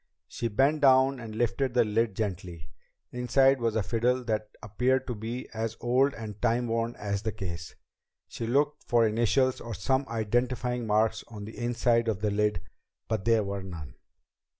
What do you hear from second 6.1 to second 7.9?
and time worn as the case.